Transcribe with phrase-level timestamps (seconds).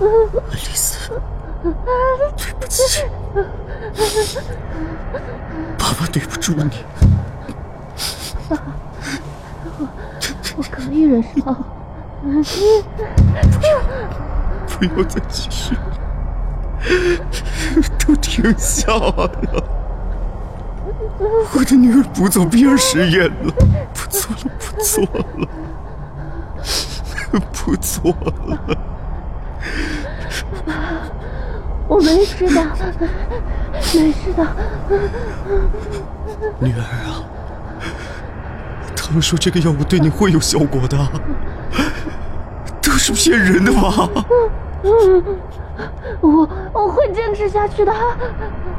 [0.00, 0.06] 爱
[0.52, 1.10] 丽丝，
[1.62, 3.04] 对不起，
[5.78, 6.84] 爸爸对不住你。
[8.48, 8.56] 爸，
[9.78, 9.86] 我
[10.56, 11.28] 我可以忍受。
[14.66, 15.80] 不要不要再继续了，
[17.98, 19.30] 都停下了。
[21.54, 23.52] 我的女儿不做比尔实验了，
[23.92, 25.48] 不做了，不做了，
[27.52, 28.10] 不做
[28.46, 28.76] 了。
[31.88, 32.64] 我没事的，
[33.94, 34.46] 没事的。
[36.58, 37.24] 女儿啊，
[38.94, 40.96] 他们说这个药物对你会有效果的，
[42.80, 44.08] 都是骗人的吧？
[46.20, 47.92] 我我会坚持下去的，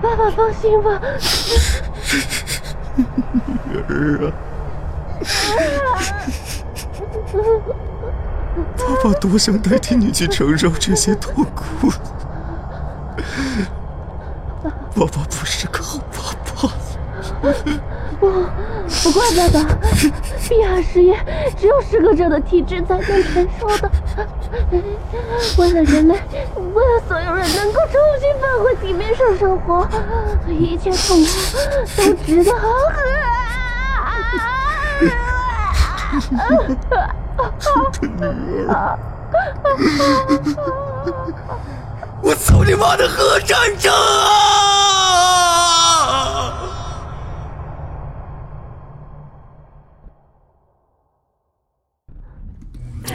[0.00, 1.00] 爸爸放心吧。
[2.96, 4.32] 女儿啊，
[8.76, 11.90] 爸爸多想代替你去承受这些痛苦。
[14.94, 16.70] 爸爸不是个好爸爸。
[18.20, 18.30] 不，
[19.02, 19.58] 不怪爸爸。
[20.48, 21.24] 碧海实验
[21.58, 23.90] 只有适合者的体质才能承受的。
[25.58, 26.14] 为了人类，
[26.74, 29.88] 为了所有人能够重新返回地面上生活，
[30.48, 31.26] 一切痛苦
[31.96, 32.52] 都值得。
[38.02, 38.98] 女儿，
[42.22, 43.98] 我操你妈的核战争啊！
[53.06, 53.14] 爱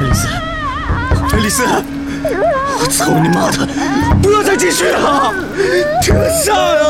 [0.00, 0.28] 丽丝，
[1.32, 1.64] 爱丽丝，
[2.88, 3.66] 操你妈的！
[4.22, 5.32] 不要再继续了，
[6.02, 6.84] 停下呀！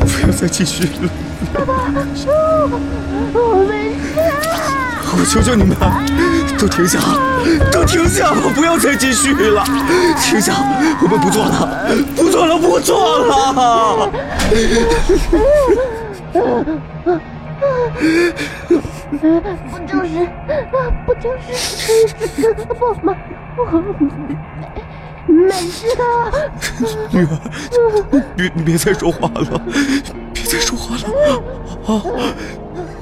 [0.00, 1.10] 不要再继续了。
[3.32, 4.20] 我没事。
[5.12, 5.76] 我求求你们，
[6.58, 7.00] 都停下，
[7.72, 9.64] 都停下，不要再继续了，
[10.20, 10.54] 停下，
[11.02, 11.68] 我们不做了，
[12.14, 14.10] 不做了，不做了。
[19.10, 19.16] 不
[19.86, 20.28] 就是，
[21.04, 21.44] 不就是
[22.36, 23.16] 胳膊吗？
[23.56, 23.62] 我
[25.26, 26.02] 没事的。
[27.10, 27.28] 女儿，
[28.36, 29.60] 别别再说话了，
[30.32, 31.02] 别再说话了
[31.86, 31.90] 啊！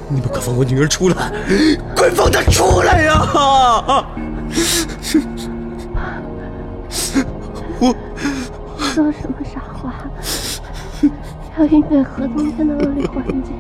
[0.09, 1.31] 你们快放我女儿出来，
[1.95, 3.13] 快放她出来呀！
[7.81, 7.95] 我
[8.79, 9.95] 说什么傻话？
[11.59, 13.53] 要应对核冬天的恶劣环境，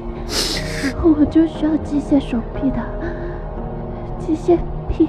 [1.02, 2.78] 我就需要机械手臂的。
[4.18, 4.58] 机械
[4.88, 5.08] 臂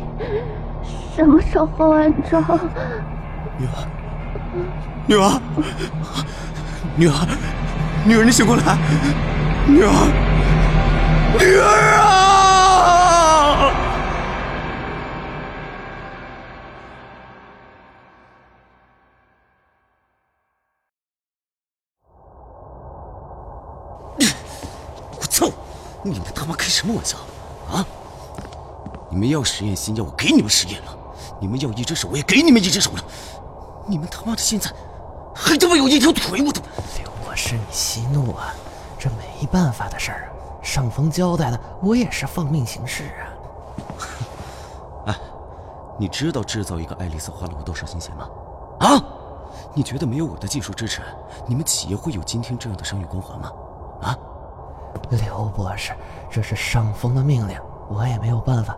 [1.16, 2.41] 什么时候安装？
[3.57, 3.72] 女儿，
[5.07, 5.41] 女儿，
[6.96, 7.13] 女儿，
[8.06, 8.78] 女儿，你醒过来，
[9.68, 9.91] 女儿，
[11.38, 12.38] 女儿啊！
[26.09, 27.17] 你们他妈开什么玩笑
[27.71, 27.85] 啊？
[29.11, 30.91] 你们要实验新药，我给你们实验了；
[31.39, 33.03] 你们要一只手，我也给你们一只手了。
[33.87, 34.71] 你们他妈的现在
[35.33, 36.61] 还他妈有一条腿，我都……
[37.01, 38.53] 刘博士，你息怒啊！
[38.99, 40.61] 这没办法的事儿啊。
[40.61, 43.23] 上峰交代的，我也是奉命行事啊。
[45.07, 45.19] 哎，
[45.97, 48.29] 你知道制造一个爱丽丝花了我多少心血吗？
[48.79, 49.03] 啊？
[49.73, 51.01] 你觉得没有我的技术支持，
[51.47, 53.51] 你们企业会有今天这样的商业光环吗？
[54.01, 54.17] 啊？
[55.09, 55.91] 刘博士，
[56.29, 57.57] 这是上峰的命令，
[57.89, 58.77] 我也没有办法。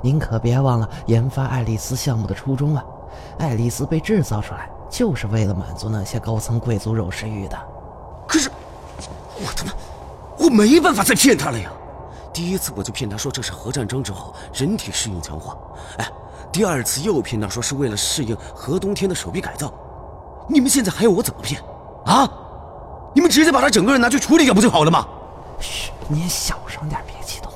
[0.00, 2.84] 您可别忘了研发爱丽丝项目的初衷啊！
[3.38, 7.58] 爱丽丝被制造出来，就是为了满足那些高层贵族肉食欲的。
[8.26, 8.50] 可是，
[9.36, 9.72] 我他妈，
[10.38, 11.70] 我没办法再骗他了呀！
[12.32, 15.56] 第一次我就骗他说这是核战争之后人体适应强化，
[15.98, 16.08] 哎，
[16.50, 19.72] 第二次又骗他说是为了适应核冬天的手臂改造。
[20.48, 21.60] 你们现在还要我怎么骗？
[22.06, 22.28] 啊？
[23.14, 25.06] 你们直接把他整个人拿去处理掉不就好了吗？
[25.62, 27.52] 嘘，您小声点，别激动。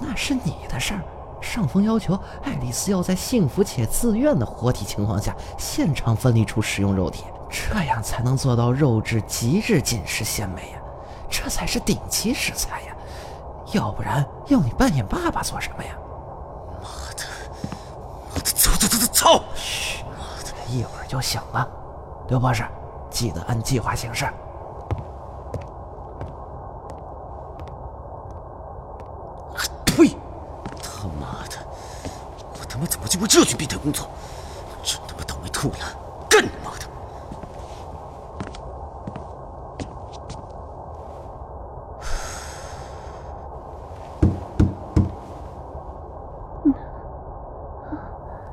[0.00, 1.00] 那是你的事儿。
[1.40, 10.78] 上峰要求爱丽丝要在幸福且自愿的活体情况下现场分离出食用肉体，这样才能做到肉质极致紧实鲜美呀，
[11.28, 12.96] 这才是顶级食材呀！
[13.72, 15.90] 要不然要你扮演爸爸做什么呀？
[16.80, 17.24] 妈的！
[18.30, 18.50] 妈的！
[18.52, 19.44] 操操操操操！
[19.54, 21.68] 嘘，妈的，一会儿就醒了。
[22.28, 22.64] 刘博士，
[23.10, 24.26] 记得按计划行事。
[29.84, 30.16] 呸！
[30.82, 31.56] 他妈的！
[32.58, 34.08] 我他妈怎么就为这群变态工作？
[34.82, 35.76] 真他妈倒霉透了！
[36.28, 36.86] 干你妈的！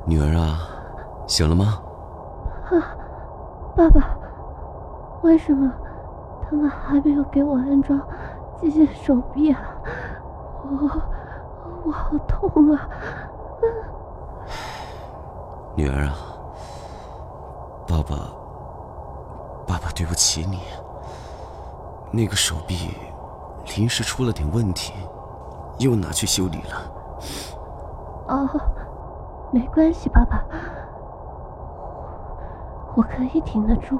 [0.04, 0.70] 女儿啊，
[1.26, 1.82] 醒了吗？
[2.70, 2.94] 啊，
[3.74, 4.16] 爸爸，
[5.22, 5.68] 为什么
[6.48, 8.00] 他们还没有给我安装
[8.60, 9.60] 机械手臂啊？
[10.62, 11.02] 我
[11.84, 12.88] 我好痛啊！
[15.80, 16.14] 女儿啊，
[17.88, 18.14] 爸爸，
[19.66, 20.60] 爸爸对不起你。
[22.10, 22.90] 那个手臂
[23.78, 24.92] 临时出了点问题，
[25.78, 26.76] 又拿去修理了。
[28.28, 28.46] 哦，
[29.50, 30.44] 没关系，爸爸，
[32.94, 33.98] 我可以挺得住。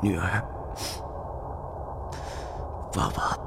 [0.00, 0.42] 女儿，
[2.92, 3.38] 爸爸，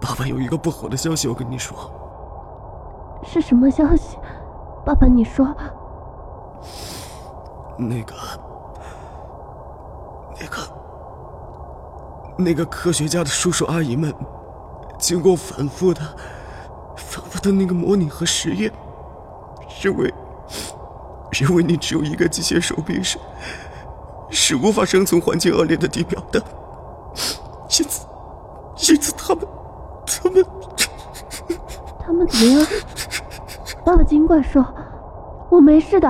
[0.00, 1.78] 爸爸有一个不好的消息要跟你说。
[3.22, 4.15] 是什么消息？
[4.86, 5.44] 爸爸，你说。
[7.76, 8.14] 那个，
[10.40, 10.62] 那个，
[12.38, 14.14] 那个科学家的叔叔阿姨们，
[14.96, 16.00] 经过反复的、
[16.96, 18.72] 反复的那个模拟和实验，
[19.82, 20.14] 认为，
[21.32, 23.18] 认为你只有一个机械手臂是，
[24.30, 26.40] 是无法生存环境恶劣的地表的。
[27.76, 28.06] 因此，
[28.92, 29.44] 因此他们，
[30.06, 30.46] 他们，
[31.98, 32.66] 他们怎么样？
[33.86, 34.66] 爸爸尽管说，
[35.48, 36.08] 我没事的，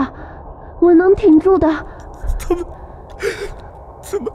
[0.81, 1.69] 我能挺住的。
[1.69, 2.64] 他们
[4.00, 4.32] 怎么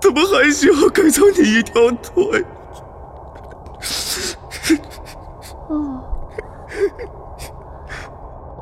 [0.00, 2.44] 怎么还需要改造你一条腿？
[5.70, 6.02] 哦，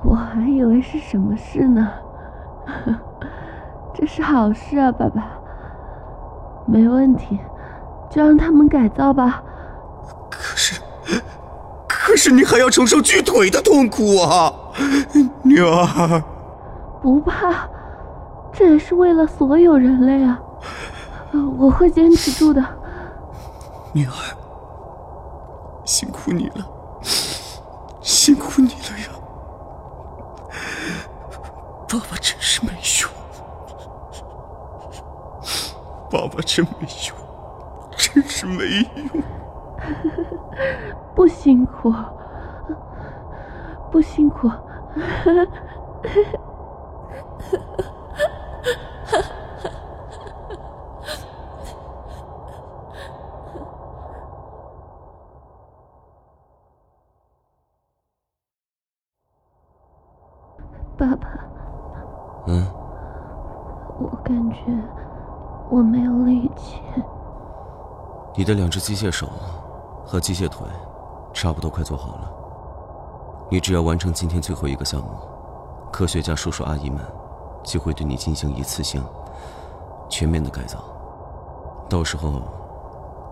[0.05, 1.89] 我还以为是什么事呢。
[3.95, 5.39] 这是好事啊，爸爸。
[6.67, 7.41] 没问题，
[8.11, 9.43] 就让他们改造吧。
[12.13, 12.31] 可是。
[12.31, 14.53] 你还要承受锯腿的痛苦啊，
[15.43, 16.23] 女儿！
[17.01, 17.67] 不怕，
[18.53, 20.39] 这也是为了所有人类啊！
[21.59, 22.63] 我会坚持住的。
[23.93, 24.13] 女儿，
[25.87, 26.67] 辛苦你了，
[28.03, 29.09] 辛苦你了呀！
[31.89, 33.11] 爸爸真是没用，
[36.11, 37.17] 爸爸真没用，
[37.97, 39.23] 真是没用。
[41.15, 41.93] 不辛苦，
[43.91, 44.51] 不辛苦。
[60.97, 61.29] 爸爸。
[62.47, 62.67] 嗯。
[63.99, 64.57] 我感觉
[65.71, 66.81] 我没有力气。
[68.37, 69.29] 你的两只机械手。
[70.13, 70.67] 和机械腿，
[71.33, 72.31] 差不多快做好了。
[73.49, 75.09] 你只要完成今天最后一个项目，
[75.91, 77.01] 科学家叔叔阿姨们
[77.63, 79.03] 就会对你进行一次性、
[80.11, 80.81] 全面的改造。
[81.89, 82.43] 到时候，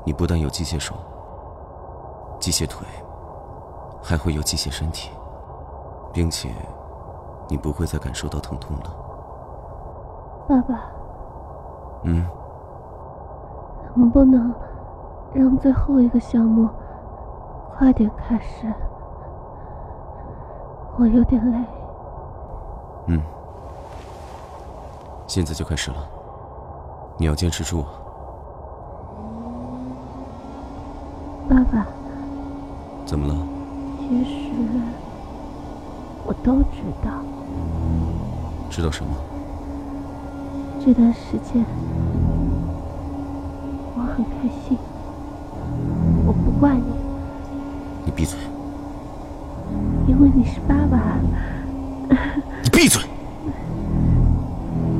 [0.07, 0.95] 你不但有机械手、
[2.39, 2.87] 机械腿，
[4.03, 5.11] 还会有机械身体，
[6.15, 6.49] 并且
[7.47, 8.91] 你不会再感受到疼痛了。
[10.49, 10.81] 爸爸。
[12.05, 12.27] 嗯。
[13.95, 14.51] 能不能？
[15.33, 16.69] 让最后一个项目
[17.77, 18.73] 快点开始，
[20.99, 21.59] 我有点累。
[23.07, 23.23] 嗯，
[25.27, 25.97] 现在就开始了，
[27.17, 27.85] 你要坚持住。
[31.49, 31.87] 爸爸，
[33.07, 33.35] 怎么了？
[33.99, 34.51] 其实
[36.25, 37.11] 我都知道。
[38.69, 39.13] 知道什么？
[40.85, 41.65] 这段时间
[43.95, 44.79] 我很开心。
[46.61, 46.83] 怪你，
[48.05, 48.39] 你闭嘴！
[50.07, 51.01] 因为你是爸爸。
[52.63, 53.01] 你闭嘴！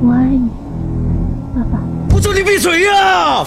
[0.01, 0.49] 我爱你，
[1.53, 1.79] 爸爸。
[2.15, 3.45] 我叫你闭嘴呀！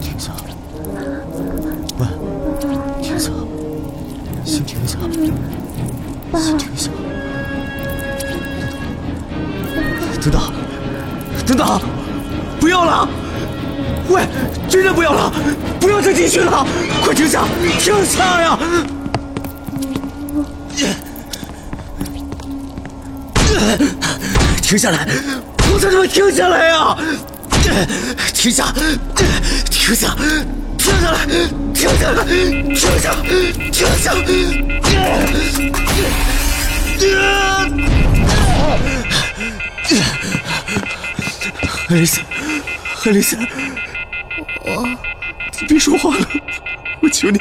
[0.00, 0.32] 停下！
[1.98, 2.06] 喂，
[3.02, 3.32] 停下！
[4.44, 4.98] 先停下！
[6.38, 6.90] 先停下！
[11.64, 11.88] 等等，
[12.60, 13.08] 不要了！
[14.08, 14.22] 喂，
[14.68, 15.32] 真的不要了！
[15.80, 16.66] 不要再继续了！
[17.02, 17.44] 快停下！
[17.80, 18.58] 停下呀！
[24.60, 25.08] 停下来！
[25.72, 26.94] 我叫你们停下来呀！
[28.34, 28.70] 停下！
[29.70, 30.14] 停下！
[30.76, 31.24] 停下来！
[31.72, 32.24] 停下来！
[32.74, 33.14] 停下！
[33.72, 34.12] 停下！
[41.88, 42.20] 爱丽丝，
[43.04, 43.36] 爱丽丝，
[44.64, 44.88] 我，
[45.60, 46.26] 你别说话了，
[47.00, 47.38] 我求你，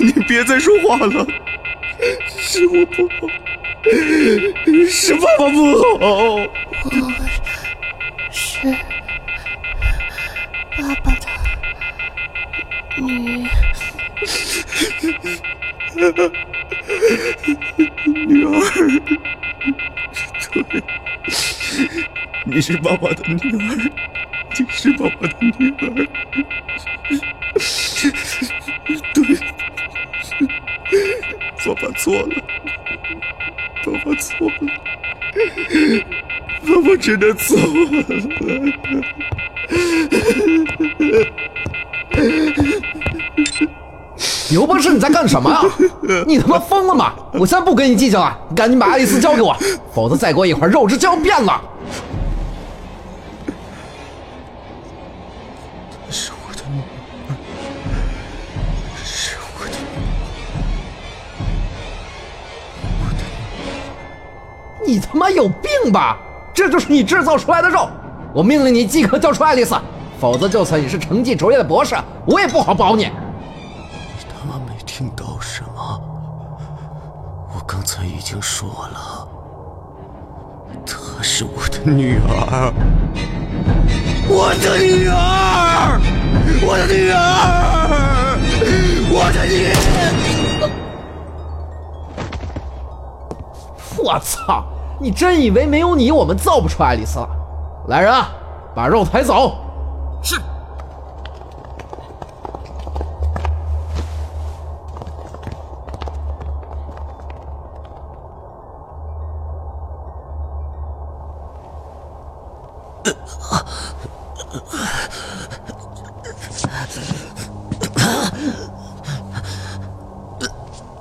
[0.00, 1.26] 你别再说话了，
[2.36, 3.28] 是我不好，
[4.90, 5.86] 是爸爸不好，
[6.84, 6.90] 我
[8.32, 8.58] 是
[10.76, 11.26] 爸爸的
[12.96, 13.46] 女
[15.94, 16.32] 人。
[18.26, 18.58] 女儿，
[20.52, 20.82] 对。
[22.50, 23.34] 你是爸爸的女
[23.68, 23.92] 儿，
[24.58, 26.08] 你是爸爸的女儿。
[29.12, 29.22] 对，
[31.66, 32.28] 爸爸错了，
[33.84, 34.54] 爸爸错了，
[36.64, 37.64] 爸爸真的错了。
[44.50, 45.62] 牛博士，你在干什么啊？
[46.26, 47.12] 你他妈疯了吗？
[47.34, 49.54] 我现在不跟你计较了，你赶紧把爱丽丝交给我，
[49.92, 51.62] 否则再过一会儿肉质就要变了。
[64.88, 66.16] 你他妈有病吧？
[66.54, 67.90] 这就是你制造出来的肉，
[68.32, 69.76] 我命令你即刻交出爱丽丝，
[70.18, 73.04] 否则就算你是成绩卓越的博士，我也不好保你。
[73.04, 73.10] 你
[74.26, 76.00] 他妈没听到什么？
[77.54, 79.28] 我刚才已经说了。
[80.86, 82.72] 她是我的女儿。
[84.26, 86.00] 我的女儿。
[86.62, 88.38] 我的女儿。
[89.10, 90.70] 我的女儿。
[93.98, 94.64] 我操。
[95.00, 97.28] 你真以为没有你，我们造不出爱丽丝了？
[97.88, 98.30] 来人啊，
[98.74, 99.56] 把肉抬走！
[100.22, 100.36] 是。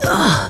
[0.08, 0.10] 啊！
[0.10, 0.50] 啊！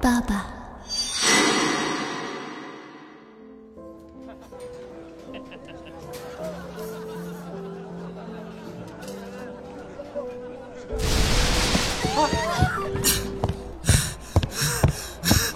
[0.00, 0.46] 爸爸。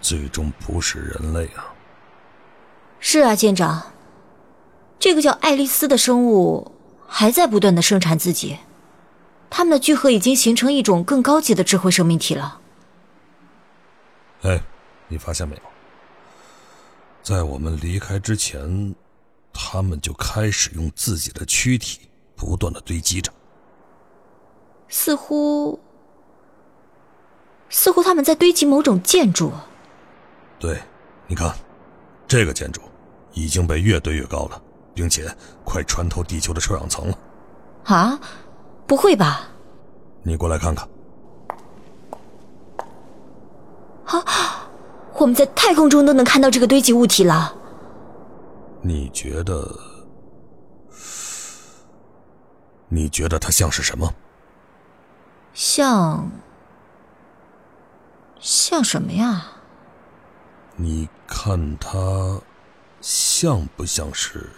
[0.00, 1.68] 最终不是人类啊！
[2.98, 3.92] 是啊，舰长，
[4.98, 6.72] 这个叫爱丽丝的生物
[7.06, 8.56] 还在不断的生产自己，
[9.50, 12.58] 他们的聚合已经形成一种更高级的智慧生命体了。
[14.44, 14.58] 哎，
[15.08, 15.62] 你发现没有？
[17.22, 18.94] 在我们离开之前，
[19.52, 23.32] 他们就开始用自己的躯体不断的堆积着。
[24.88, 25.80] 似乎，
[27.68, 29.52] 似乎他们在堆积某种建筑。
[30.58, 30.80] 对，
[31.26, 31.54] 你看，
[32.26, 32.80] 这个建筑
[33.32, 34.62] 已经被越堆越高了，
[34.94, 37.18] 并且快穿透地球的臭氧层了。
[37.84, 38.20] 啊，
[38.86, 39.48] 不会吧？
[40.22, 40.88] 你过来看看。
[44.04, 44.68] 啊，
[45.14, 47.54] 我们在太空中都能看到这个堆积物体了。
[48.82, 49.78] 你觉得？
[52.88, 54.12] 你觉得他像是什么？
[55.54, 56.30] 像……
[58.40, 59.46] 像什么呀？
[60.74, 62.40] 你看他
[63.00, 64.50] 像不像是？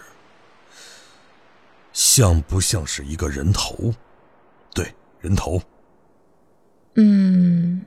[1.93, 3.93] 像不像是一个人头？
[4.73, 5.61] 对，人头。
[6.95, 7.85] 嗯，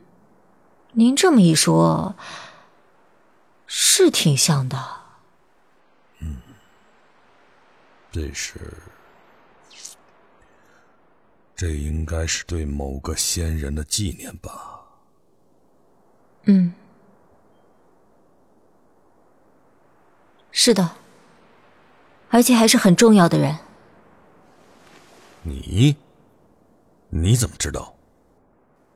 [0.92, 2.14] 您这么一说，
[3.66, 4.78] 是挺像的。
[6.20, 6.36] 嗯，
[8.18, 8.58] 这是，
[11.54, 14.80] 这应该是对某个先人的纪念吧？
[16.46, 16.74] 嗯，
[20.50, 20.96] 是的，
[22.28, 23.56] 而且还是很重要的人。
[25.44, 25.94] 你，
[27.10, 27.94] 你怎么知道？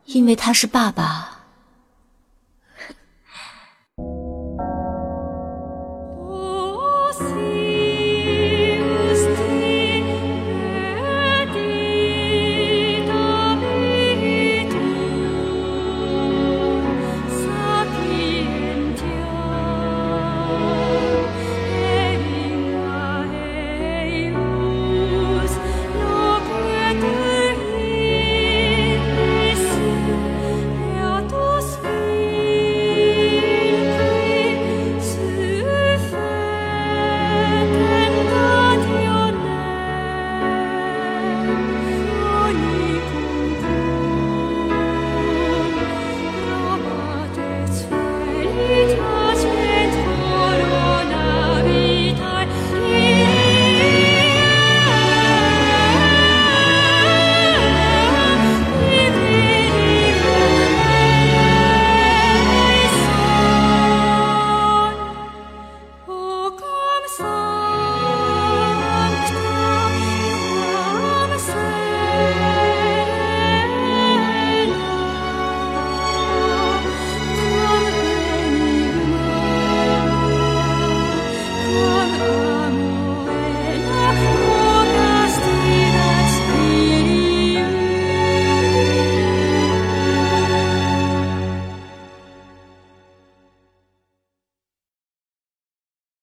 [0.06, 1.41] 因为他是爸爸。